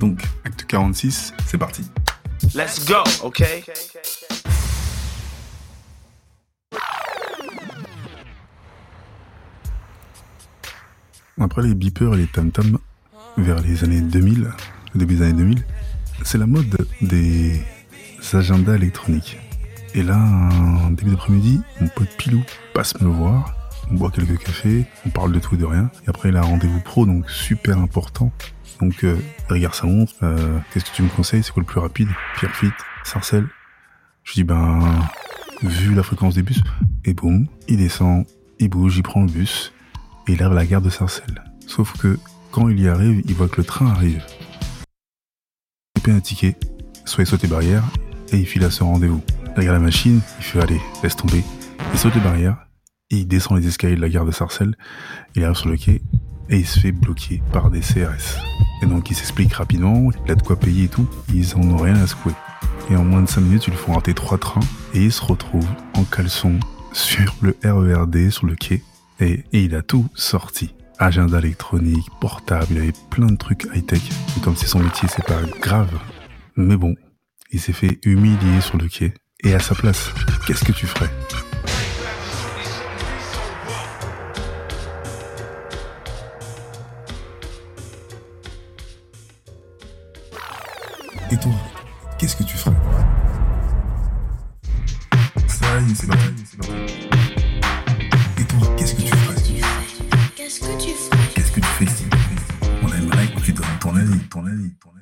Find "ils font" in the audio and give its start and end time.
63.68-63.92